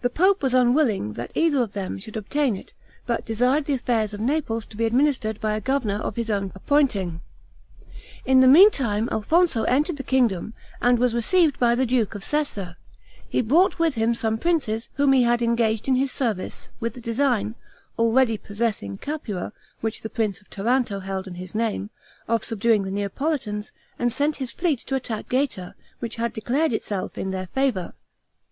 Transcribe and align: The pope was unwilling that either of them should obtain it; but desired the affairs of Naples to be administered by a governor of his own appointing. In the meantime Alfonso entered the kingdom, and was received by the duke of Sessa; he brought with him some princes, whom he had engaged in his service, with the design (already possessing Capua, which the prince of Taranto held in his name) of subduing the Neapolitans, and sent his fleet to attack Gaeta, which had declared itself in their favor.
The 0.00 0.10
pope 0.10 0.42
was 0.42 0.54
unwilling 0.54 1.12
that 1.12 1.30
either 1.36 1.62
of 1.62 1.72
them 1.72 1.96
should 2.00 2.16
obtain 2.16 2.56
it; 2.56 2.72
but 3.06 3.24
desired 3.24 3.66
the 3.66 3.74
affairs 3.74 4.12
of 4.12 4.18
Naples 4.18 4.66
to 4.66 4.76
be 4.76 4.86
administered 4.86 5.40
by 5.40 5.52
a 5.52 5.60
governor 5.60 5.98
of 6.00 6.16
his 6.16 6.30
own 6.30 6.50
appointing. 6.56 7.20
In 8.24 8.40
the 8.40 8.48
meantime 8.48 9.08
Alfonso 9.12 9.62
entered 9.62 9.98
the 9.98 10.02
kingdom, 10.02 10.52
and 10.80 10.98
was 10.98 11.14
received 11.14 11.60
by 11.60 11.76
the 11.76 11.86
duke 11.86 12.16
of 12.16 12.24
Sessa; 12.24 12.74
he 13.28 13.40
brought 13.40 13.78
with 13.78 13.94
him 13.94 14.14
some 14.14 14.36
princes, 14.36 14.88
whom 14.94 15.12
he 15.12 15.22
had 15.22 15.42
engaged 15.42 15.86
in 15.86 15.94
his 15.94 16.10
service, 16.10 16.68
with 16.80 16.94
the 16.94 17.00
design 17.00 17.54
(already 18.00 18.36
possessing 18.36 18.96
Capua, 18.96 19.52
which 19.80 20.02
the 20.02 20.10
prince 20.10 20.40
of 20.40 20.50
Taranto 20.50 20.98
held 20.98 21.28
in 21.28 21.36
his 21.36 21.54
name) 21.54 21.88
of 22.26 22.42
subduing 22.42 22.82
the 22.82 22.90
Neapolitans, 22.90 23.70
and 23.96 24.12
sent 24.12 24.38
his 24.42 24.50
fleet 24.50 24.80
to 24.80 24.96
attack 24.96 25.28
Gaeta, 25.28 25.76
which 26.00 26.16
had 26.16 26.32
declared 26.32 26.72
itself 26.72 27.16
in 27.16 27.30
their 27.30 27.46
favor. 27.46 27.94